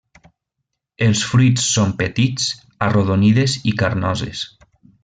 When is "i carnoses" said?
3.75-4.47